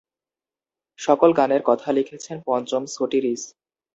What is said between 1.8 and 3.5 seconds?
লিখেছেন পঞ্চম সটিরিস।